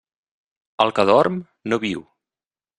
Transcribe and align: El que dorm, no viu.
El 0.85 0.93
que 1.01 1.05
dorm, 1.11 1.39
no 1.73 1.81
viu. 1.87 2.05